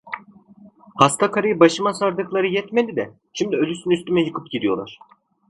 [0.95, 4.99] Hasta karıyı başıma sardıkları yetmedi de, şimdi ölüsünü üstüme yıkıp gidiyorlar.